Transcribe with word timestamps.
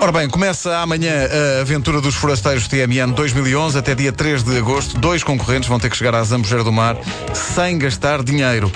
Ora 0.00 0.10
bem, 0.10 0.28
começa 0.28 0.78
amanhã 0.78 1.12
a 1.58 1.60
aventura 1.60 2.00
dos 2.00 2.14
forasteiros 2.16 2.66
TMN 2.66 3.12
2011 3.14 3.78
até 3.78 3.94
dia 3.94 4.12
3 4.12 4.42
de 4.42 4.58
agosto. 4.58 4.98
Dois 4.98 5.22
concorrentes 5.22 5.68
vão 5.68 5.78
ter 5.78 5.88
que 5.90 5.96
chegar 5.96 6.14
à 6.14 6.22
Zambujeira 6.24 6.64
do 6.64 6.72
Mar 6.72 6.96
sem 7.32 7.78
gastar 7.78 8.22
dinheiro. 8.22 8.70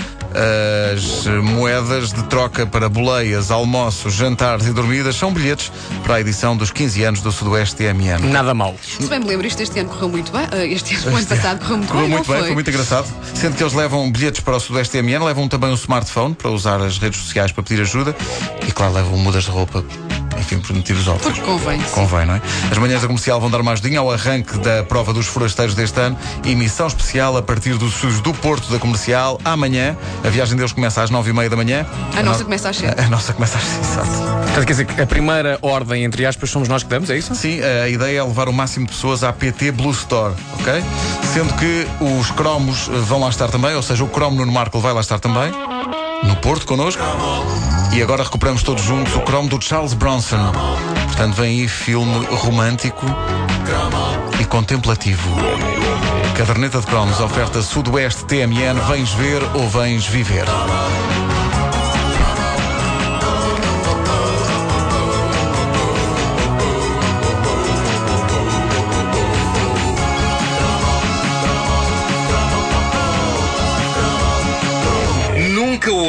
As 0.94 1.26
moedas 1.42 2.12
de 2.12 2.22
troca 2.24 2.66
para 2.66 2.88
boleias, 2.88 3.50
almoços, 3.50 4.12
jantares 4.14 4.66
e 4.66 4.72
dormidas 4.72 5.16
são 5.16 5.32
bilhetes 5.32 5.72
para 6.04 6.16
a 6.16 6.20
edição 6.20 6.56
dos 6.56 6.70
15 6.70 7.02
anos 7.04 7.20
do 7.22 7.32
Sudoeste 7.32 7.74
TMN. 7.76 8.18
Nada 8.30 8.52
mal. 8.54 8.76
Se 8.82 9.06
bem 9.08 9.18
me 9.18 9.26
lembro, 9.26 9.46
isto 9.46 9.62
este 9.62 9.80
ano 9.80 9.88
correu 9.88 10.10
muito 10.10 10.30
bem. 10.30 10.46
Ah, 10.52 10.64
Este 10.64 10.94
ano, 10.94 11.12
o 11.12 11.16
ano 11.16 11.26
passado 11.26 11.58
correu 11.58 11.76
muito 11.78 11.90
Correu 11.90 12.06
bem. 12.06 12.10
muito 12.16 12.26
não 12.28 12.34
bem, 12.34 12.38
foi? 12.40 12.46
foi 12.48 12.54
muito 12.54 12.70
engraçado. 12.70 13.08
Sendo 13.34 13.56
que 13.56 13.62
eles 13.62 13.72
levam 13.72 14.10
bilhetes 14.12 14.40
para 14.42 14.56
o 14.56 14.60
Sudoeste 14.60 14.96
TMN, 14.98 15.24
levam 15.24 15.48
também 15.48 15.70
um 15.70 15.74
smartphone 15.74 16.34
para 16.34 16.50
usar 16.50 16.80
as 16.82 16.98
redes 16.98 17.18
sociais 17.20 17.50
para 17.50 17.62
pedir 17.64 17.80
ajuda 17.80 18.14
e, 18.68 18.70
claro, 18.72 18.92
levam 18.92 19.16
mudas 19.18 19.44
de 19.44 19.50
roupa, 19.50 19.82
enfim, 20.46 20.58
por 20.60 20.74
motivos 20.74 21.06
óbvios. 21.08 21.24
Porque 21.24 21.40
convém. 21.40 21.80
sim. 21.80 21.90
Convém, 21.92 22.26
não 22.26 22.34
é? 22.34 22.40
As 22.70 22.78
manhãs 22.78 23.02
da 23.02 23.08
comercial 23.08 23.40
vão 23.40 23.50
dar 23.50 23.62
mais 23.62 23.80
dinheiro 23.80 24.04
ao 24.04 24.12
arranque 24.12 24.56
da 24.58 24.84
prova 24.84 25.12
dos 25.12 25.26
forasteiros 25.26 25.74
deste 25.74 25.98
ano. 26.00 26.16
Emissão 26.44 26.86
especial 26.86 27.36
a 27.36 27.42
partir 27.42 27.74
do 27.74 27.88
SUS 27.90 28.20
do 28.20 28.32
Porto 28.32 28.70
da 28.70 28.78
Comercial. 28.78 29.40
Amanhã, 29.44 29.96
a 30.24 30.28
viagem 30.28 30.56
deles 30.56 30.72
começa 30.72 31.02
às 31.02 31.10
nove 31.10 31.30
e 31.30 31.32
meia 31.32 31.50
da 31.50 31.56
manhã. 31.56 31.84
A 32.16 32.22
nossa 32.22 32.44
começa 32.44 32.68
às 32.70 32.76
sete. 32.76 33.00
A, 33.00 33.04
a 33.04 33.08
nossa 33.08 33.32
começa 33.32 33.58
às 33.58 33.64
seis, 33.64 33.88
exato. 33.90 34.08
Portanto, 34.08 34.66
quer 34.66 34.72
dizer 34.72 34.84
que 34.86 35.00
a 35.00 35.06
primeira 35.06 35.58
ordem, 35.62 36.04
entre 36.04 36.24
aspas, 36.24 36.48
somos 36.50 36.68
nós 36.68 36.82
que 36.82 36.88
damos, 36.88 37.10
é 37.10 37.18
isso? 37.18 37.34
Sim, 37.34 37.60
a 37.62 37.88
ideia 37.88 38.20
é 38.20 38.22
levar 38.22 38.48
o 38.48 38.52
máximo 38.52 38.86
de 38.86 38.92
pessoas 38.92 39.24
à 39.24 39.32
PT 39.32 39.72
Blue 39.72 39.90
Store, 39.90 40.34
ok? 40.60 40.82
Sendo 41.34 41.52
que 41.54 41.86
os 42.00 42.30
cromos 42.30 42.88
vão 42.88 43.20
lá 43.20 43.28
estar 43.28 43.48
também, 43.48 43.74
ou 43.74 43.82
seja, 43.82 44.04
o 44.04 44.08
cromo 44.08 44.44
no 44.44 44.52
Marco 44.52 44.78
vai 44.78 44.92
lá 44.92 45.00
estar 45.00 45.18
também, 45.18 45.50
no 46.22 46.36
Porto 46.36 46.66
connosco. 46.66 47.02
E 47.94 48.02
agora 48.02 48.22
recuperamos 48.22 48.62
todos 48.62 48.82
juntos 48.82 49.14
o 49.16 49.20
cromo 49.20 49.48
do 49.48 49.60
Charles 49.60 49.94
Bronson. 49.94 50.52
Portanto, 51.06 51.34
vem 51.34 51.60
aí 51.60 51.68
filme 51.68 52.26
romântico 52.26 53.06
e 54.40 54.44
contemplativo. 54.44 55.30
Caderneta 56.36 56.80
de 56.80 56.86
cromos, 56.86 57.20
oferta 57.20 57.62
Sudoeste 57.62 58.24
TMN, 58.26 58.78
vens 58.88 59.12
ver 59.14 59.42
ou 59.54 59.68
vens 59.68 60.06
viver? 60.06 60.44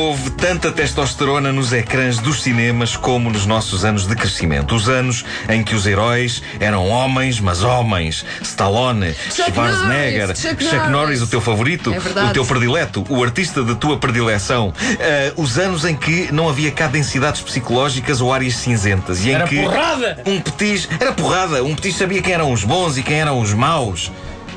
Houve 0.08 0.30
tanta 0.32 0.72
testosterona 0.72 1.52
nos 1.52 1.74
ecrãs 1.74 2.18
dos 2.20 2.42
cinemas 2.42 2.96
como 2.96 3.30
nos 3.30 3.46
nossos 3.46 3.84
anos 3.84 4.08
de 4.08 4.16
crescimento. 4.16 4.74
Os 4.74 4.88
anos 4.88 5.26
em 5.50 5.62
que 5.64 5.76
os 5.76 5.86
heróis 5.86 6.42
eram 6.62 6.88
homens, 6.88 7.42
mas 7.42 7.62
homens. 7.62 8.24
Stallone, 8.42 9.14
Chuck 9.14 9.52
Schwarzenegger, 9.52 10.28
Norris, 10.28 10.40
Chuck 10.42 10.64
Chuck 10.64 10.76
Norris, 10.76 10.92
Norris. 10.92 11.22
o 11.24 11.28
teu 11.28 11.42
favorito, 11.42 11.94
É 11.94 12.24
o 12.24 12.34
teu 12.34 12.46
predileto, 12.46 13.04
o 13.10 13.22
artista 13.22 13.62
de 13.64 13.76
tua 13.76 13.98
predileção. 13.98 14.74
Ah, 14.80 15.34
os 15.36 15.58
anos 15.58 15.84
em 15.84 15.96
que 15.96 16.32
não 16.32 16.48
havia 16.48 16.72
cá 16.72 16.88
densidades 16.88 17.42
psicológicas 17.42 18.22
ou 18.22 18.34
áreas 18.34 18.56
cinzentas. 18.56 19.26
E 19.26 19.30
em 19.32 19.34
Era 19.34 19.46
que 19.46 19.62
porrada! 19.62 20.24
um 20.26 20.40
petis 20.40 20.88
era 21.02 21.12
porrada. 21.12 21.62
Um 21.66 21.76
petis 21.76 21.98
sabia 21.98 22.22
quem 22.22 22.32
eram 22.34 22.54
os 22.54 22.64
bons 22.64 22.98
e 22.98 23.04
quem 23.04 23.20
eram 23.20 23.42
os 23.42 23.54
maus. 23.54 24.10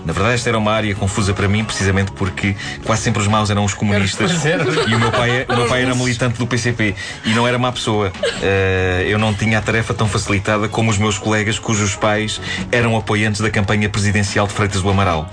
Na 0.05 0.13
verdade, 0.13 0.35
esta 0.35 0.49
era 0.49 0.59
uma 0.59 0.73
área 0.73 0.95
confusa 0.95 1.33
para 1.35 1.49
mim, 1.49 1.65
precisamente 1.65 2.13
porque 2.13 2.57
quase 2.85 3.03
sempre 3.03 3.21
os 3.21 3.29
maus 3.29 3.51
eram 3.51 3.65
os 3.65 3.75
comunistas. 3.75 4.33
E 4.89 4.95
o 4.95 4.99
meu 4.99 5.11
pai, 5.11 5.47
o 5.49 5.57
meu 5.57 5.67
pai 5.67 5.83
era 5.83 5.95
militante 5.95 6.39
do 6.39 6.47
PCP 6.47 6.95
e 7.25 7.31
não 7.31 7.47
era 7.47 7.59
má 7.59 7.71
pessoa. 7.71 8.13
Eh, 8.43 9.07
eu 9.09 9.19
não 9.19 9.35
tinha 9.35 9.59
a 9.59 9.63
tarefa 9.63 9.93
tão 9.93 10.09
facilitada 10.09 10.69
como 10.69 10.91
os 10.91 10.99
meus 10.99 11.19
colegas 11.19 11.59
cujos 11.59 11.95
pais 11.95 12.41
eram 12.73 12.97
apoiantes 12.97 13.41
da 13.41 13.51
campanha 13.51 13.89
presidencial 13.89 14.47
de 14.47 14.53
Freitas 14.53 14.83
do 14.83 14.91
Amaral. 14.91 15.29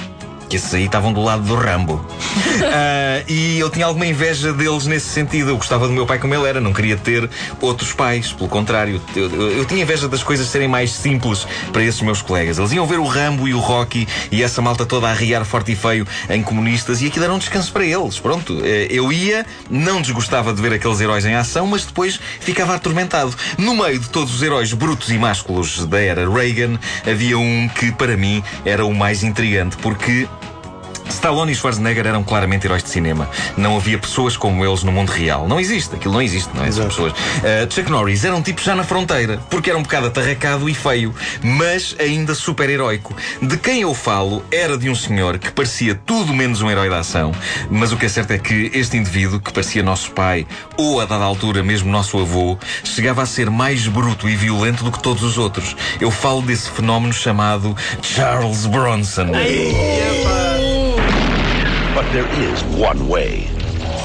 Que 0.49 0.55
esses 0.55 0.73
aí 0.73 0.85
estavam 0.85 1.11
do 1.11 1.21
lado 1.21 1.43
do 1.43 1.55
Rambo. 1.55 2.03
Ah, 2.59 3.23
e 3.27 3.59
eu 3.59 3.69
tinha 3.69 3.85
alguma 3.85 4.05
inveja 4.05 4.51
deles 4.51 4.87
nesse 4.87 5.07
sentido. 5.09 5.51
Eu 5.51 5.57
gostava 5.57 5.87
do 5.87 5.93
meu 5.93 6.07
pai 6.07 6.17
como 6.17 6.33
ele 6.33 6.47
era, 6.47 6.59
não 6.59 6.73
queria 6.73 6.97
ter 6.97 7.29
outros 7.61 7.93
pais. 7.93 8.31
Pelo 8.33 8.49
contrário, 8.49 8.99
eu, 9.15 9.29
eu- 9.29 9.51
eu 9.59 9.65
tinha 9.65 9.81
inveja 9.83 10.07
das 10.07 10.23
coisas 10.23 10.47
serem 10.47 10.67
mais 10.67 10.91
simples 10.91 11.45
para 11.71 11.83
esses 11.83 12.01
meus 12.01 12.21
colegas. 12.21 12.57
Eles 12.57 12.71
iam 12.71 12.85
ver 12.87 12.97
o 12.99 13.05
Rambo 13.05 13.47
e 13.47 13.53
o 13.53 13.59
Rocky 13.59 14.07
e 14.31 14.41
essa 14.41 14.59
malta 14.61 14.85
toda 14.87 15.07
a 15.07 15.11
arriar 15.11 15.45
forte 15.45 15.71
e 15.73 15.75
feio 15.75 16.05
em 16.29 16.41
comunistas 16.41 17.01
e 17.01 17.07
aquilo 17.07 17.25
era 17.25 17.33
um 17.33 17.37
descanso 17.37 17.71
para 17.71 17.85
eles. 17.85 18.19
Pronto, 18.19 18.59
eh, 18.63 18.87
eu 18.89 19.11
ia, 19.13 19.45
não 19.69 20.01
desgostava 20.01 20.51
de 20.51 20.59
ver 20.61 20.73
aqueles 20.73 20.99
heróis 20.99 21.25
em 21.25 21.35
ação, 21.35 21.67
mas 21.67 21.85
depois 21.85 22.19
ficava 22.39 22.73
atormentado. 22.75 23.35
No 23.57 23.75
meio 23.75 23.99
de 23.99 24.09
todos 24.09 24.33
os 24.33 24.41
heróis 24.41 24.73
brutos 24.73 25.11
e 25.11 25.17
másculos 25.17 25.85
da 25.85 25.99
era 26.01 26.27
Reagan, 26.29 26.79
havia 27.09 27.37
um 27.37 27.67
que 27.69 27.91
para 27.91 28.17
mim 28.17 28.43
era 28.65 28.83
o 28.85 28.93
mais 28.93 29.21
intrigante, 29.23 29.77
porque 29.77 30.27
Stallone 31.17 31.51
e 31.51 31.55
Schwarzenegger 31.55 32.05
eram 32.05 32.23
claramente 32.23 32.67
heróis 32.67 32.83
de 32.83 32.89
cinema. 32.89 33.27
Não 33.57 33.75
havia 33.75 33.97
pessoas 33.97 34.37
como 34.37 34.63
eles 34.63 34.83
no 34.83 34.91
mundo 34.91 35.09
real. 35.09 35.47
Não 35.47 35.59
existe, 35.59 35.95
aquilo 35.95 36.13
não 36.13 36.21
existe, 36.21 36.55
não 36.55 36.63
é? 36.63 36.71
São 36.71 36.87
pessoas. 36.87 37.11
Uh, 37.11 37.73
Chuck 37.73 37.89
Norris 37.89 38.23
era 38.23 38.35
um 38.35 38.41
tipo 38.41 38.61
já 38.61 38.75
na 38.75 38.83
fronteira, 38.83 39.39
porque 39.49 39.71
era 39.71 39.79
um 39.79 39.81
bocado 39.81 40.07
atarracado 40.07 40.69
e 40.69 40.75
feio, 40.75 41.13
mas 41.41 41.95
ainda 41.99 42.35
super-heróico. 42.35 43.15
De 43.41 43.57
quem 43.57 43.81
eu 43.81 43.95
falo 43.95 44.45
era 44.51 44.77
de 44.77 44.89
um 44.89 44.95
senhor 44.95 45.39
que 45.39 45.51
parecia 45.51 45.95
tudo 45.95 46.33
menos 46.33 46.61
um 46.61 46.69
herói 46.69 46.87
da 46.87 46.99
ação, 46.99 47.31
mas 47.69 47.91
o 47.91 47.97
que 47.97 48.05
é 48.05 48.09
certo 48.09 48.31
é 48.31 48.37
que 48.37 48.69
este 48.73 48.95
indivíduo, 48.95 49.39
que 49.39 49.51
parecia 49.51 49.81
nosso 49.81 50.11
pai, 50.11 50.45
ou 50.77 51.01
a 51.01 51.05
dada 51.05 51.23
altura 51.23 51.63
mesmo 51.63 51.91
nosso 51.91 52.19
avô, 52.19 52.59
chegava 52.83 53.23
a 53.23 53.25
ser 53.25 53.49
mais 53.49 53.87
bruto 53.87 54.29
e 54.29 54.35
violento 54.35 54.83
do 54.83 54.91
que 54.91 55.01
todos 55.01 55.23
os 55.23 55.39
outros. 55.39 55.75
Eu 55.99 56.11
falo 56.11 56.43
desse 56.43 56.69
fenómeno 56.69 57.11
chamado 57.11 57.75
Charles 58.03 58.67
Bronson. 58.67 59.31
But 61.97 62.11
there 62.11 62.27
is 62.27 62.63
one 62.79 63.07
way. 63.07 63.45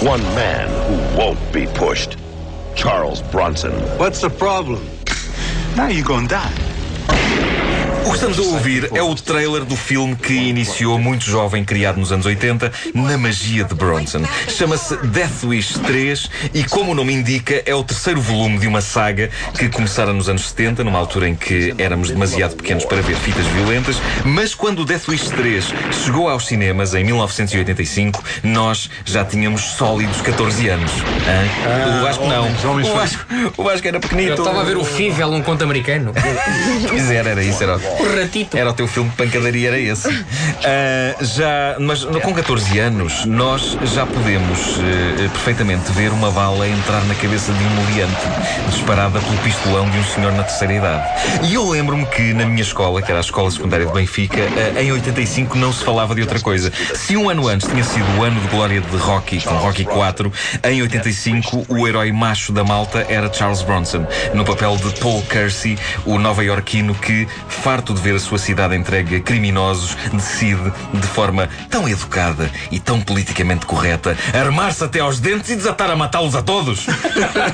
One 0.00 0.22
man 0.34 0.66
who 0.88 1.18
won't 1.18 1.52
be 1.52 1.66
pushed. 1.74 2.16
Charles 2.74 3.20
Bronson. 3.20 3.74
What's 3.98 4.22
the 4.22 4.30
problem? 4.30 4.88
Now 5.76 5.88
you're 5.88 6.02
gonna 6.02 6.26
die. 6.26 6.71
O 8.04 8.10
que 8.10 8.16
estamos 8.16 8.38
a 8.38 8.42
ouvir 8.42 8.90
é 8.94 9.02
o 9.02 9.14
trailer 9.14 9.64
do 9.64 9.76
filme 9.76 10.16
que 10.16 10.32
iniciou 10.32 10.98
muito 10.98 11.24
jovem, 11.24 11.64
criado 11.64 11.98
nos 11.98 12.10
anos 12.10 12.26
80, 12.26 12.72
na 12.92 13.16
magia 13.16 13.62
de 13.62 13.74
Bronson. 13.74 14.22
Chama-se 14.48 14.96
Death 14.96 15.44
Wish 15.44 15.78
3 15.78 16.30
e, 16.52 16.64
como 16.64 16.90
o 16.90 16.94
nome 16.94 17.12
indica, 17.12 17.62
é 17.64 17.74
o 17.74 17.84
terceiro 17.84 18.20
volume 18.20 18.58
de 18.58 18.66
uma 18.66 18.80
saga 18.80 19.30
que 19.56 19.68
começara 19.68 20.12
nos 20.12 20.28
anos 20.28 20.48
70, 20.48 20.82
numa 20.82 20.98
altura 20.98 21.28
em 21.28 21.36
que 21.36 21.74
éramos 21.78 22.10
demasiado 22.10 22.56
pequenos 22.56 22.84
para 22.84 23.00
ver 23.02 23.14
fitas 23.16 23.46
violentas, 23.46 23.96
mas 24.24 24.52
quando 24.52 24.80
o 24.80 24.84
Death 24.84 25.08
Wish 25.08 25.30
3 25.30 25.72
chegou 26.04 26.28
aos 26.28 26.46
cinemas 26.46 26.94
em 26.94 27.04
1985, 27.04 28.22
nós 28.42 28.90
já 29.04 29.24
tínhamos 29.24 29.62
sólidos 29.62 30.20
14 30.22 30.68
anos. 30.68 30.90
Hã? 30.90 31.98
o 31.98 32.02
Vasco 32.02 32.26
não. 32.26 32.82
O 32.82 32.94
Vasco, 32.94 33.26
o 33.56 33.62
Vasco 33.62 33.86
era 33.86 34.00
pequenito. 34.00 34.30
Eu 34.30 34.34
estava 34.34 34.60
a 34.60 34.64
ver 34.64 34.76
o 34.76 34.84
Fível, 34.84 35.28
um 35.28 35.42
conto 35.42 35.62
americano. 35.62 36.12
Pois 36.88 37.10
era, 37.10 37.30
era 37.30 37.42
isso, 37.42 37.62
era 37.62 37.78
o- 38.00 38.16
ratito. 38.20 38.56
era 38.56 38.70
o 38.70 38.72
teu 38.72 38.86
filme 38.86 39.10
de 39.10 39.16
pancadaria, 39.16 39.68
era 39.68 39.78
esse. 39.78 40.08
Ah, 40.64 41.16
já, 41.22 41.76
mas 41.78 42.04
com 42.04 42.32
14 42.34 42.78
anos, 42.78 43.24
nós 43.26 43.76
já 43.94 44.06
podemos 44.06 44.78
eh, 44.78 45.28
perfeitamente 45.28 45.90
ver 45.92 46.10
uma 46.12 46.30
bala 46.30 46.68
entrar 46.68 47.04
na 47.04 47.14
cabeça 47.14 47.52
de 47.52 47.64
um 47.64 47.68
moliante, 47.70 48.20
disparada 48.68 49.18
pelo 49.20 49.36
pistolão 49.38 49.88
de 49.90 49.98
um 49.98 50.04
senhor 50.04 50.32
na 50.32 50.42
terceira 50.44 50.74
idade. 50.74 51.04
E 51.48 51.54
eu 51.54 51.68
lembro-me 51.68 52.06
que 52.06 52.32
na 52.32 52.44
minha 52.46 52.62
escola, 52.62 53.02
que 53.02 53.10
era 53.10 53.20
a 53.20 53.22
escola 53.22 53.50
secundária 53.50 53.86
de 53.86 53.92
Benfica, 53.92 54.40
eh, 54.40 54.82
em 54.82 54.92
85 54.92 55.56
não 55.56 55.72
se 55.72 55.84
falava 55.84 56.14
de 56.14 56.20
outra 56.20 56.38
coisa. 56.40 56.72
Se 56.94 57.16
um 57.16 57.28
ano 57.28 57.48
antes 57.48 57.68
tinha 57.68 57.82
sido 57.84 58.06
o 58.18 58.22
ano 58.22 58.40
de 58.40 58.48
glória 58.48 58.80
de 58.80 58.96
Rocky, 58.96 59.40
com 59.40 59.54
Rocky 59.56 59.84
4, 59.84 60.32
em 60.64 60.82
85 60.82 61.66
o 61.68 61.86
herói 61.88 62.12
macho 62.12 62.52
da 62.52 62.62
malta 62.64 63.04
era 63.08 63.32
Charles 63.32 63.62
Bronson, 63.62 64.06
no 64.34 64.44
papel 64.44 64.76
de 64.76 64.98
Paul 65.00 65.22
Kersey, 65.22 65.78
o 66.04 66.18
nova-iorquino 66.18 66.94
que, 66.94 67.26
farto 67.48 67.81
de 67.90 68.00
ver 68.00 68.16
a 68.16 68.18
sua 68.18 68.36
cidade 68.36 68.76
entregue 68.76 69.16
a 69.16 69.20
criminosos, 69.20 69.96
decide, 70.12 70.72
de 70.92 71.06
forma 71.06 71.48
tão 71.70 71.88
educada 71.88 72.50
e 72.70 72.78
tão 72.78 73.00
politicamente 73.00 73.64
correta, 73.64 74.16
armar-se 74.34 74.84
até 74.84 75.00
aos 75.00 75.18
dentes 75.18 75.48
e 75.50 75.56
desatar 75.56 75.90
a 75.90 75.96
matá-los 75.96 76.34
a 76.34 76.42
todos. 76.42 76.86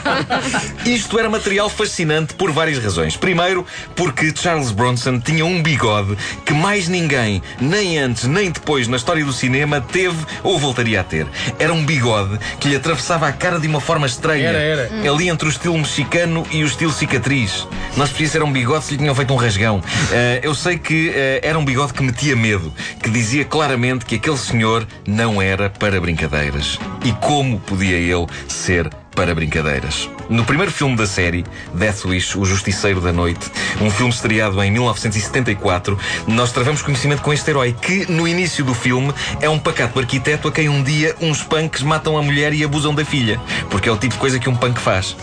Isto 0.84 1.18
era 1.18 1.30
material 1.30 1.68
fascinante 1.68 2.34
por 2.34 2.50
várias 2.50 2.82
razões. 2.82 3.16
Primeiro, 3.16 3.66
porque 3.94 4.32
Charles 4.34 4.70
Bronson 4.70 5.20
tinha 5.20 5.44
um 5.44 5.62
bigode 5.62 6.16
que 6.44 6.54
mais 6.54 6.88
ninguém, 6.88 7.42
nem 7.60 7.98
antes 7.98 8.24
nem 8.24 8.50
depois 8.50 8.88
na 8.88 8.96
história 8.96 9.24
do 9.24 9.32
cinema, 9.32 9.80
teve 9.80 10.16
ou 10.42 10.58
voltaria 10.58 11.00
a 11.00 11.04
ter. 11.04 11.26
Era 11.58 11.72
um 11.72 11.84
bigode 11.84 12.38
que 12.58 12.68
lhe 12.68 12.76
atravessava 12.76 13.28
a 13.28 13.32
cara 13.32 13.60
de 13.60 13.66
uma 13.66 13.80
forma 13.80 14.06
estranha. 14.06 14.48
Era, 14.48 14.58
era. 14.58 15.10
Ali 15.10 15.28
entre 15.28 15.46
o 15.46 15.50
estilo 15.50 15.76
mexicano 15.76 16.46
e 16.50 16.64
o 16.64 16.66
estilo 16.66 16.92
cicatriz. 16.92 17.68
Nós 17.96 18.08
precisamos 18.08 18.38
era 18.38 18.44
um 18.44 18.52
bigode 18.52 18.84
se 18.84 18.92
lhe 18.92 18.98
tinham 18.98 19.14
feito 19.14 19.34
um 19.34 19.36
rasgão. 19.36 19.82
Eh, 20.18 20.40
eu 20.42 20.52
sei 20.52 20.76
que 20.76 21.12
eh, 21.14 21.38
era 21.44 21.56
um 21.56 21.64
bigode 21.64 21.92
que 21.92 22.02
metia 22.02 22.34
medo, 22.34 22.74
que 23.00 23.08
dizia 23.08 23.44
claramente 23.44 24.04
que 24.04 24.16
aquele 24.16 24.36
senhor 24.36 24.84
não 25.06 25.40
era 25.40 25.70
para 25.70 26.00
brincadeiras. 26.00 26.76
E 27.04 27.12
como 27.24 27.60
podia 27.60 27.96
ele 27.96 28.26
ser 28.48 28.90
para 29.18 29.34
brincadeiras. 29.34 30.08
No 30.30 30.44
primeiro 30.44 30.70
filme 30.70 30.94
da 30.94 31.04
série, 31.04 31.44
Death 31.74 32.04
Wish, 32.04 32.38
O 32.38 32.44
Justiceiro 32.44 33.00
da 33.00 33.12
Noite, 33.12 33.50
um 33.80 33.90
filme 33.90 34.12
estreado 34.12 34.62
em 34.62 34.70
1974, 34.70 35.98
nós 36.28 36.52
travamos 36.52 36.82
conhecimento 36.82 37.20
com 37.20 37.32
este 37.32 37.50
herói 37.50 37.72
que, 37.72 38.08
no 38.08 38.28
início 38.28 38.64
do 38.64 38.72
filme, 38.74 39.12
é 39.40 39.50
um 39.50 39.58
pacato 39.58 39.98
arquiteto 39.98 40.46
a 40.46 40.52
quem 40.52 40.68
um 40.68 40.84
dia 40.84 41.16
uns 41.20 41.42
punks 41.42 41.82
matam 41.82 42.16
a 42.16 42.22
mulher 42.22 42.54
e 42.54 42.62
abusam 42.62 42.94
da 42.94 43.04
filha. 43.04 43.40
Porque 43.68 43.88
é 43.88 43.92
o 43.92 43.96
tipo 43.96 44.14
de 44.14 44.20
coisa 44.20 44.38
que 44.38 44.48
um 44.48 44.54
punk 44.54 44.80
faz. 44.80 45.16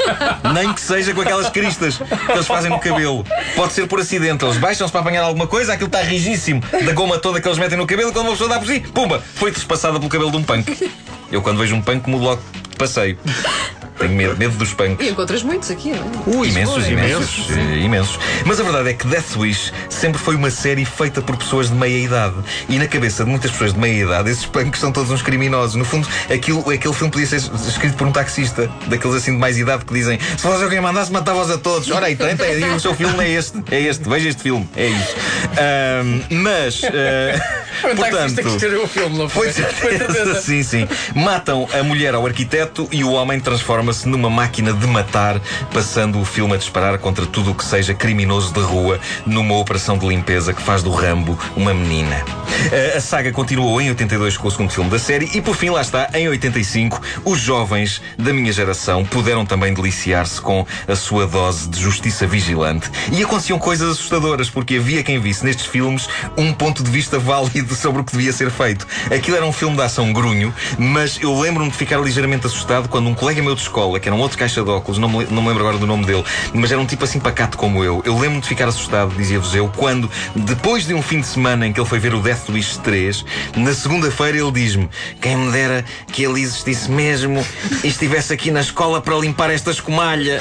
Nem 0.54 0.72
que 0.72 0.80
seja 0.80 1.12
com 1.12 1.20
aquelas 1.20 1.50
cristas 1.50 1.98
que 1.98 2.32
eles 2.32 2.46
fazem 2.46 2.70
no 2.70 2.80
cabelo. 2.80 3.26
Pode 3.54 3.74
ser 3.74 3.86
por 3.86 4.00
acidente. 4.00 4.42
Eles 4.42 4.56
baixam-se 4.56 4.90
para 4.90 5.02
apanhar 5.02 5.22
alguma 5.22 5.46
coisa, 5.46 5.74
aquilo 5.74 5.88
está 5.88 6.00
rigíssimo 6.00 6.62
da 6.82 6.94
goma 6.94 7.18
toda 7.18 7.42
que 7.42 7.46
eles 7.46 7.58
metem 7.58 7.76
no 7.76 7.86
cabelo 7.86 8.08
e 8.08 8.12
quando 8.14 8.24
uma 8.24 8.32
pessoa 8.32 8.48
dá 8.48 8.58
por 8.58 8.66
si, 8.66 8.80
pumba, 8.80 9.22
foi 9.34 9.52
trespassada 9.52 9.98
pelo 9.98 10.08
cabelo 10.08 10.30
de 10.30 10.38
um 10.38 10.42
punk. 10.42 10.90
Eu 11.30 11.42
quando 11.42 11.58
vejo 11.58 11.74
um 11.74 11.82
punk 11.82 12.08
mudo 12.08 12.24
logo 12.24 12.42
de 12.74 12.78
passeio. 12.78 13.18
Tenho 14.04 14.16
medo, 14.16 14.36
medo 14.36 14.56
dos 14.56 14.74
punks. 14.74 15.06
E 15.06 15.10
encontras 15.10 15.42
muitos 15.42 15.70
aqui, 15.70 15.92
não 15.92 16.42
é? 16.42 16.46
imensos, 16.46 16.86
imensos, 16.86 17.50
eh, 17.50 17.78
imensos. 17.78 18.18
Mas 18.44 18.60
a 18.60 18.62
verdade 18.62 18.90
é 18.90 18.92
que 18.92 19.06
Death 19.06 19.36
Wish 19.36 19.72
sempre 19.88 20.20
foi 20.20 20.34
uma 20.34 20.50
série 20.50 20.84
feita 20.84 21.22
por 21.22 21.36
pessoas 21.36 21.70
de 21.70 21.74
meia 21.74 21.98
idade. 21.98 22.34
E 22.68 22.78
na 22.78 22.86
cabeça 22.86 23.24
de 23.24 23.30
muitas 23.30 23.50
pessoas 23.50 23.72
de 23.72 23.78
meia 23.78 24.04
idade, 24.04 24.30
esses 24.30 24.44
punks 24.44 24.78
são 24.78 24.92
todos 24.92 25.10
uns 25.10 25.22
criminosos. 25.22 25.74
No 25.76 25.84
fundo, 25.84 26.06
aquilo, 26.32 26.60
aquele 26.70 26.92
filme 26.94 27.10
podia 27.10 27.26
ser 27.26 27.36
escrito 27.66 27.96
por 27.96 28.06
um 28.06 28.12
taxista, 28.12 28.70
daqueles 28.86 29.16
assim 29.16 29.32
de 29.32 29.38
mais 29.38 29.56
idade 29.56 29.84
que 29.86 29.94
dizem: 29.94 30.18
se 30.20 30.42
fosse 30.42 30.62
alguém 30.62 30.80
mandasse, 30.80 31.10
matava-os 31.10 31.50
a 31.50 31.56
todos. 31.56 31.90
Ora, 31.90 32.06
aí, 32.06 32.16
tenta, 32.16 32.46
e 32.46 32.62
o 32.64 32.80
seu 32.80 32.94
filme 32.94 33.24
é 33.24 33.30
este, 33.30 33.62
é 33.70 33.80
este, 33.80 34.06
veja 34.06 34.28
este 34.28 34.42
filme, 34.42 34.68
é 34.76 34.88
isso. 34.88 35.16
Mas, 36.30 36.82
eh, 36.84 37.40
Foi 37.80 37.92
um 37.92 37.96
taxista 37.96 38.42
que 38.42 38.48
portanto. 38.48 38.54
escreveu 38.54 38.84
o 38.84 38.86
filme, 38.88 39.18
não 39.18 39.28
foi? 39.28 39.52
Foi 39.52 39.98
Foi 39.98 40.34
sim, 40.40 40.62
sim. 40.62 40.88
Matam 41.14 41.68
a 41.72 41.82
mulher 41.82 42.14
ao 42.14 42.24
arquiteto 42.24 42.88
e 42.90 43.04
o 43.04 43.12
homem 43.12 43.40
transforma-se 43.94 44.08
numa 44.08 44.28
máquina 44.28 44.72
de 44.72 44.86
matar, 44.86 45.40
passando 45.72 46.20
o 46.20 46.24
filme 46.24 46.54
a 46.54 46.56
disparar 46.56 46.98
contra 46.98 47.24
tudo 47.24 47.52
o 47.52 47.54
que 47.54 47.64
seja 47.64 47.94
criminoso 47.94 48.52
de 48.52 48.60
rua 48.60 48.98
numa 49.24 49.54
operação 49.56 49.96
de 49.96 50.06
limpeza 50.06 50.52
que 50.52 50.60
faz 50.62 50.82
do 50.82 50.90
Rambo 50.90 51.38
uma 51.56 51.72
menina. 51.72 52.24
A- 52.96 53.00
saga 53.00 53.30
continuou 53.32 53.80
em 53.80 53.88
82 53.90 54.36
com 54.36 54.48
o 54.48 54.50
segundo 54.50 54.70
filme 54.70 54.90
da 54.90 54.98
série 54.98 55.30
e 55.34 55.40
por 55.40 55.54
fim, 55.56 55.70
lá 55.70 55.80
está, 55.80 56.08
em 56.14 56.28
85, 56.28 57.00
os 57.24 57.38
jovens 57.38 58.02
da 58.18 58.32
minha 58.32 58.52
geração 58.52 59.04
puderam 59.04 59.46
também 59.46 59.72
deliciar-se 59.72 60.40
com 60.40 60.66
a 60.88 60.96
sua 60.96 61.26
dose 61.26 61.68
de 61.68 61.80
justiça 61.80 62.26
vigilante. 62.26 62.90
E 63.12 63.22
aconteciam 63.22 63.58
coisas 63.58 63.90
assustadoras, 63.92 64.50
porque 64.50 64.76
havia 64.76 65.02
quem 65.02 65.20
visse 65.20 65.44
nestes 65.44 65.66
filmes 65.66 66.08
um 66.36 66.52
ponto 66.52 66.82
de 66.82 66.90
vista 66.90 67.18
válido 67.18 67.74
sobre 67.74 68.00
o 68.02 68.04
que 68.04 68.12
devia 68.16 68.32
ser 68.32 68.50
feito. 68.50 68.86
Aquilo 69.14 69.36
era 69.36 69.46
um 69.46 69.52
filme 69.52 69.76
de 69.76 69.82
ação 69.82 70.12
grunho, 70.12 70.52
mas 70.78 71.18
eu 71.20 71.38
lembro-me 71.38 71.70
de 71.70 71.76
ficar 71.76 71.98
ligeiramente 72.00 72.46
assustado 72.46 72.88
quando 72.88 73.08
um 73.08 73.14
colega 73.14 73.42
meu 73.42 73.54
de 73.54 73.60
escola, 73.74 73.98
que 73.98 74.08
era 74.08 74.14
um 74.14 74.20
outro 74.20 74.38
caixa 74.38 74.62
de 74.62 74.70
óculos, 74.70 74.98
não 74.98 75.08
me, 75.08 75.24
não 75.24 75.42
me 75.42 75.48
lembro 75.48 75.64
agora 75.64 75.78
do 75.78 75.86
nome 75.86 76.04
dele, 76.04 76.24
mas 76.52 76.70
era 76.70 76.80
um 76.80 76.86
tipo 76.86 77.02
assim 77.02 77.18
pacato 77.18 77.58
como 77.58 77.82
eu. 77.82 78.00
Eu 78.04 78.14
lembro-me 78.14 78.40
de 78.40 78.46
ficar 78.46 78.68
assustado, 78.68 79.12
dizia-vos 79.16 79.52
eu, 79.54 79.68
quando, 79.76 80.08
depois 80.36 80.86
de 80.86 80.94
um 80.94 81.02
fim 81.02 81.20
de 81.20 81.26
semana 81.26 81.66
em 81.66 81.72
que 81.72 81.80
ele 81.80 81.88
foi 81.88 81.98
ver 81.98 82.14
o 82.14 82.20
Death 82.20 82.48
Wish 82.50 82.78
3, 82.78 83.24
na 83.56 83.74
segunda-feira 83.74 84.38
ele 84.38 84.52
diz-me: 84.52 84.88
Quem 85.20 85.36
me 85.36 85.50
dera 85.50 85.84
que 86.12 86.22
ele 86.22 86.40
existisse 86.40 86.88
mesmo 86.88 87.44
e 87.82 87.88
estivesse 87.88 88.32
aqui 88.32 88.52
na 88.52 88.60
escola 88.60 89.00
para 89.00 89.16
limpar 89.16 89.50
esta 89.50 89.72
escumalha. 89.72 90.40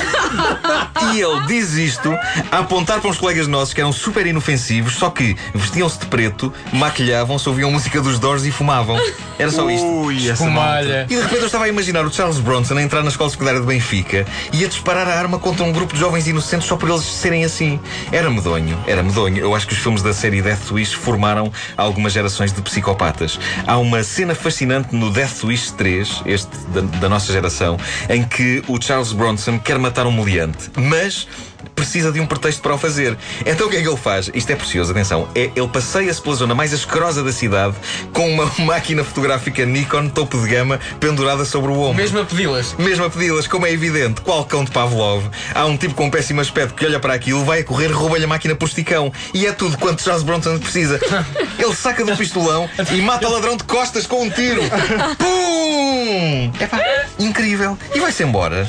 E 1.13 1.19
ele 1.19 1.45
diz 1.47 1.73
isto 1.73 2.15
a 2.51 2.59
apontar 2.59 3.01
para 3.01 3.09
uns 3.09 3.17
colegas 3.17 3.47
nossos 3.47 3.73
que 3.73 3.81
eram 3.81 3.91
super 3.91 4.25
inofensivos, 4.27 4.95
só 4.95 5.09
que 5.09 5.35
vestiam-se 5.53 5.99
de 5.99 6.05
preto, 6.05 6.53
maquilhavam-se, 6.71 7.49
ouviam 7.49 7.71
música 7.71 7.99
dos 7.99 8.19
Doors 8.19 8.45
e 8.45 8.51
fumavam. 8.51 8.97
Era 9.39 9.51
só 9.51 9.69
isto. 9.69 9.85
Ui, 9.85 10.15
Escumalha. 10.15 11.07
E 11.09 11.15
de 11.15 11.21
repente 11.21 11.39
eu 11.39 11.45
estava 11.47 11.65
a 11.65 11.67
imaginar 11.67 12.05
o 12.05 12.13
Charles 12.13 12.39
Bronson 12.39 12.77
a 12.77 12.81
entrar 12.81 13.01
na 13.01 13.09
escola 13.09 13.22
secundária 13.29 13.59
de 13.59 13.65
Benfica 13.65 14.25
e 14.51 14.63
a 14.63 14.67
disparar 14.67 15.07
a 15.07 15.13
arma 15.13 15.39
contra 15.39 15.63
um 15.63 15.71
grupo 15.71 15.93
de 15.93 15.99
jovens 15.99 16.27
inocentes 16.27 16.67
só 16.67 16.75
por 16.75 16.89
eles 16.89 17.03
serem 17.03 17.43
assim. 17.43 17.79
Era 18.11 18.29
medonho, 18.29 18.77
era 18.87 19.01
medonho. 19.03 19.37
Eu 19.37 19.55
acho 19.55 19.67
que 19.67 19.73
os 19.73 19.79
filmes 19.79 20.01
da 20.01 20.13
série 20.13 20.41
Death 20.41 20.71
Wish 20.71 20.95
formaram 20.95 21.51
algumas 21.77 22.13
gerações 22.13 22.51
de 22.51 22.61
psicopatas. 22.61 23.39
Há 23.65 23.77
uma 23.77 24.03
cena 24.03 24.35
fascinante 24.35 24.95
no 24.95 25.09
Death 25.11 25.43
Wish 25.43 25.71
3, 25.73 26.21
este 26.25 26.57
da, 26.67 26.81
da 26.81 27.09
nossa 27.09 27.31
geração, 27.31 27.77
em 28.09 28.23
que 28.23 28.63
o 28.67 28.81
Charles 28.81 29.11
Bronson 29.11 29.59
quer 29.59 29.77
matar 29.77 30.05
um 30.05 30.11
meliante, 30.11 30.69
mas 30.75 31.27
precisa 31.75 32.11
de 32.11 32.19
um 32.19 32.25
pretexto 32.25 32.61
para 32.61 32.73
o 32.73 32.77
fazer. 32.77 33.17
Então 33.45 33.67
o 33.67 33.69
que 33.69 33.77
é 33.77 33.81
que 33.81 33.87
ele 33.87 33.97
faz? 33.97 34.29
Isto 34.33 34.51
é 34.51 34.55
precioso, 34.55 34.91
atenção. 34.91 35.27
É, 35.35 35.49
ele 35.55 35.67
passeia-se 35.67 36.21
pela 36.21 36.35
zona 36.35 36.55
mais 36.55 36.73
asquerosa 36.73 37.23
da 37.23 37.31
cidade 37.31 37.75
com 38.13 38.31
uma 38.31 38.51
máquina 38.65 39.03
fotográfica 39.03 39.65
Nikon 39.65 40.09
topo 40.09 40.39
de 40.39 40.47
gama 40.47 40.79
pendurada 40.99 41.45
sobre 41.45 41.71
o 41.71 41.79
ombro. 41.79 41.95
Mesmo 41.95 42.19
a 42.19 42.25
pedi-las. 42.25 42.75
Mesmo 42.77 43.05
a 43.05 43.09
pedi-las, 43.09 43.47
como 43.47 43.65
é 43.65 43.71
evidente, 43.71 44.21
qual 44.21 44.45
cão 44.45 44.63
de 44.63 44.71
Pavlov, 44.71 45.23
há 45.53 45.65
um 45.65 45.77
tipo 45.77 45.93
com 45.95 46.05
um 46.05 46.09
péssimo 46.09 46.41
aspecto 46.41 46.75
que 46.75 46.85
olha 46.85 46.99
para 46.99 47.13
aquilo, 47.13 47.43
vai 47.43 47.61
a 47.61 47.63
correr, 47.63 47.91
rouba-lhe 47.91 48.25
a 48.25 48.27
máquina 48.27 48.55
por 48.55 48.67
esticão. 48.67 49.11
E 49.33 49.45
é 49.45 49.51
tudo 49.51 49.77
quanto 49.77 50.01
Charles 50.01 50.23
Bronson 50.23 50.57
precisa. 50.59 50.99
Ele 51.57 51.75
saca 51.75 52.03
do 52.03 52.15
pistolão 52.15 52.69
e 52.91 53.01
mata 53.01 53.27
o 53.27 53.31
ladrão 53.31 53.57
de 53.57 53.63
costas 53.63 54.05
com 54.07 54.23
um 54.23 54.29
tiro. 54.29 54.61
Pum! 55.17 55.82
Epá, 56.59 56.79
incrível. 57.19 57.77
E 57.93 57.99
vai-se 57.99 58.23
embora. 58.23 58.67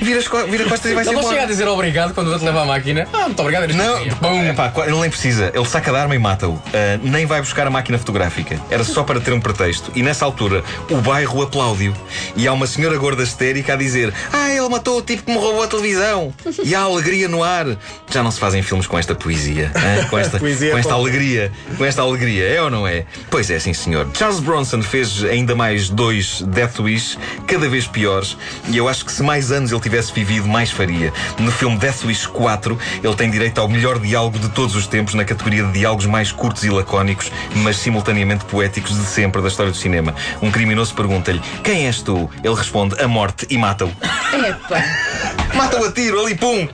Vira, 0.00 0.18
as 0.18 0.28
co- 0.28 0.44
vira 0.46 0.64
costas 0.64 0.90
e 0.90 0.94
vai-se 0.94 1.10
Ele 1.10 1.16
não 1.16 1.22
chega 1.22 1.34
a 1.34 1.42
embora. 1.42 1.46
dizer 1.52 1.68
obrigado 1.68 2.14
quando 2.14 2.28
o 2.28 2.30
outro 2.32 2.46
leva 2.46 2.62
a 2.62 2.64
máquina. 2.64 3.06
Ah, 3.12 3.26
muito 3.26 3.40
obrigado. 3.40 3.72
Não, 3.72 4.04
tu. 4.08 4.16
Pum. 4.16 4.44
epá, 4.44 4.72
ele 4.86 5.00
nem 5.00 5.10
precisa. 5.10 5.50
Ele 5.54 5.64
saca 5.66 5.92
da 5.92 6.02
arma 6.02 6.14
e 6.14 6.18
mata-o. 6.18 6.60
Ah, 6.72 6.98
nem 7.02 7.26
vai 7.26 7.40
buscar 7.40 7.66
a 7.66 7.70
máquina 7.70 7.98
fotográfica. 7.98 8.60
Era 8.70 8.84
só 8.84 9.02
para 9.02 9.20
ter 9.20 9.32
um 9.32 9.40
pretexto. 9.40 9.90
E 9.94 10.02
nessa 10.02 10.24
altura, 10.24 10.62
o 10.90 10.96
bairro 10.96 11.42
aplaude-o. 11.42 11.94
E 12.36 12.46
há 12.46 12.52
uma 12.52 12.66
senhora 12.66 12.96
gorda 12.98 13.22
histérica 13.22 13.72
a 13.74 13.76
dizer: 13.76 14.12
Ah, 14.32 14.50
ele 14.50 14.68
matou 14.68 14.98
o 14.98 15.02
tipo 15.02 15.22
que 15.24 15.30
me 15.32 15.38
roubou 15.38 15.62
a 15.62 15.66
televisão. 15.66 16.32
E 16.62 16.74
há 16.74 16.80
alegria 16.80 17.28
no 17.28 17.42
ar. 17.42 17.66
Já 18.10 18.22
não 18.22 18.30
se 18.30 18.38
fazem 18.40 18.62
filmes 18.62 18.86
com 18.86 18.98
esta 18.98 19.14
poesia. 19.14 19.70
Com 20.10 20.18
esta, 20.18 20.38
Poesia 20.38 20.70
com 20.72 20.78
esta 20.78 20.94
alegria. 20.94 21.50
Com 21.76 21.84
esta 21.84 22.02
alegria. 22.02 22.44
É 22.48 22.62
ou 22.62 22.70
não 22.70 22.86
é? 22.86 23.04
Pois 23.30 23.50
é, 23.50 23.58
sim, 23.58 23.72
senhor. 23.74 24.08
Charles 24.16 24.40
Bronson 24.40 24.82
fez 24.82 25.24
ainda 25.24 25.54
mais 25.54 25.88
dois 25.88 26.42
Death 26.42 26.75
Wish, 26.80 27.18
cada 27.46 27.68
vez 27.68 27.86
piores. 27.86 28.36
E 28.68 28.76
eu 28.76 28.88
acho 28.88 29.04
que 29.04 29.12
se 29.12 29.22
mais 29.22 29.50
anos 29.50 29.72
ele 29.72 29.80
tivesse 29.80 30.12
vivido, 30.12 30.48
mais 30.48 30.70
faria. 30.70 31.12
No 31.38 31.50
filme 31.50 31.76
Death 31.76 32.04
Wish 32.04 32.26
4, 32.28 32.78
ele 33.02 33.14
tem 33.14 33.30
direito 33.30 33.60
ao 33.60 33.68
melhor 33.68 33.98
diálogo 33.98 34.38
de 34.38 34.48
todos 34.50 34.74
os 34.74 34.86
tempos 34.86 35.14
na 35.14 35.24
categoria 35.24 35.64
de 35.64 35.72
diálogos 35.72 36.06
mais 36.06 36.32
curtos 36.32 36.64
e 36.64 36.70
lacónicos, 36.70 37.30
mas 37.56 37.76
simultaneamente 37.76 38.44
poéticos 38.44 38.96
de 38.96 39.04
sempre 39.06 39.42
da 39.42 39.48
história 39.48 39.72
do 39.72 39.78
cinema. 39.78 40.14
Um 40.42 40.50
criminoso 40.50 40.94
pergunta-lhe: 40.94 41.40
Quem 41.62 41.86
és 41.86 42.02
tu? 42.02 42.30
Ele 42.42 42.54
responde: 42.54 43.00
A 43.00 43.08
morte 43.08 43.46
e 43.50 43.58
mata-o. 43.58 43.88
Epa. 43.88 44.82
Mata-o 45.56 45.84
a 45.84 45.92
tiro, 45.92 46.20
ali, 46.20 46.34
pum! 46.34 46.68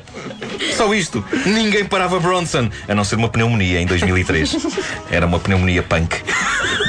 Só 0.76 0.92
isto. 0.94 1.24
Ninguém 1.46 1.84
parava 1.84 2.18
Bronson, 2.18 2.68
a 2.88 2.94
não 2.94 3.04
ser 3.04 3.16
uma 3.16 3.28
pneumonia 3.28 3.80
em 3.80 3.86
2003. 3.86 4.56
Era 5.10 5.26
uma 5.26 5.38
pneumonia 5.38 5.82
punk. 5.82 6.20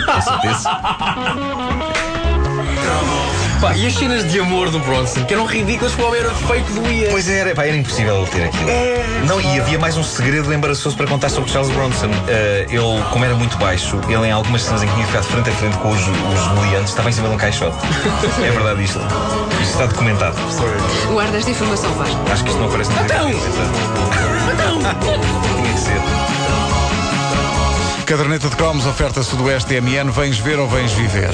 Com 0.06 0.22
certeza. 0.22 0.70
Pá, 3.64 3.74
e 3.78 3.88
as 3.88 3.94
cenas 3.94 4.30
de 4.30 4.42
amor 4.42 4.70
do 4.70 4.78
Bronson, 4.80 5.24
que 5.24 5.34
eram 5.34 5.46
ridículas, 5.46 5.96
como 5.96 6.14
era 6.14 6.30
feio 6.32 6.66
que 6.66 6.74
doía. 6.74 7.08
Pois 7.10 7.30
era, 7.30 7.56
pá, 7.56 7.66
era 7.66 7.78
impossível 7.78 8.18
ele 8.18 8.28
ter 8.28 8.44
aquilo. 8.44 8.70
Não, 9.26 9.40
e 9.40 9.58
havia 9.58 9.80
mais 9.80 9.96
um 9.96 10.04
segredo 10.04 10.54
embaraçoso 10.54 10.98
para 10.98 11.08
contar 11.08 11.30
sobre 11.30 11.50
Charles 11.50 11.74
Bronson. 11.74 12.10
Eh, 12.28 12.66
ele, 12.70 13.02
como 13.10 13.24
era 13.24 13.34
muito 13.36 13.58
baixo, 13.58 14.02
ele 14.10 14.28
em 14.28 14.32
algumas 14.32 14.64
cenas 14.64 14.84
em 14.84 14.88
que 14.88 14.94
tinha 14.96 15.08
ficado 15.08 15.24
frente 15.24 15.50
a 15.50 15.54
frente 15.54 15.78
com 15.78 15.92
os, 15.92 16.02
os 16.02 16.52
meliantes, 16.60 16.90
estava 16.90 17.08
em 17.08 17.14
cima 17.14 17.30
de 17.30 17.36
um 17.36 17.38
caixote. 17.38 17.78
é 18.46 18.52
verdade 18.52 18.84
isto. 18.84 19.00
Isto 19.62 19.72
está 19.72 19.86
documentado. 19.86 20.36
Guarda 21.14 21.38
esta 21.38 21.52
informação, 21.52 21.90
Vasco. 21.94 22.20
Acho 22.34 22.44
que 22.44 22.50
isto 22.50 22.60
não 22.60 22.68
aparece 22.68 22.92
no 22.92 23.00
Então! 23.00 23.30
Tinha 25.56 25.74
que 25.74 25.80
ser. 25.80 26.02
Caderneta 28.06 28.50
de 28.50 28.58
Cromos, 28.58 28.86
oferta 28.86 29.24
Sudoeste 29.24 29.80
MN. 29.80 30.12
Vens 30.12 30.38
ver 30.38 30.60
ou 30.60 30.68
vens 30.68 30.92
viver? 30.92 31.32